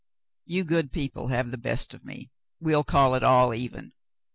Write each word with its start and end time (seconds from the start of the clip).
"You 0.47 0.63
good 0.63 0.91
people 0.91 1.27
have 1.27 1.51
the 1.51 1.59
best 1.59 1.93
of 1.93 2.03
me; 2.03 2.31
we'll 2.59 2.83
call 2.83 3.13
it 3.13 3.21
all 3.21 3.53
even. 3.53 3.93